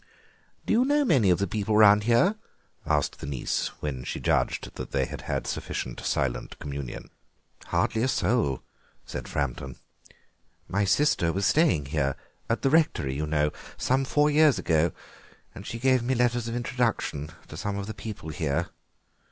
[0.65, 2.35] "Do you know many of the people round here?"
[2.87, 7.11] asked the niece, when she judged that they had had sufficient silent communion.
[7.65, 8.63] "Hardly a soul,"
[9.05, 9.75] said Framton.
[10.67, 12.15] "My sister was staying here,
[12.49, 14.91] at the rectory, you know, some four years ago,
[15.53, 18.69] and she gave me letters of introduction to some of the people here."